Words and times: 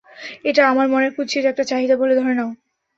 এটা 0.45 0.61
আমার 0.67 0.87
মনের 0.89 1.11
কুৎসিত 1.15 1.43
একটা 1.47 1.63
চাহিদা 1.69 1.95
বলে 2.01 2.13
ধরে 2.19 2.33
নাও। 2.35 2.49